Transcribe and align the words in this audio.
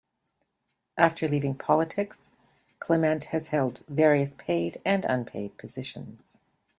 After 0.97 1.27
leaving 1.29 1.53
politics, 1.53 2.31
Clement 2.79 3.25
has 3.25 3.49
held 3.49 3.81
various 3.87 4.33
paid 4.33 4.81
and 4.83 5.05
unpaid 5.05 5.59
positions. 5.59 6.39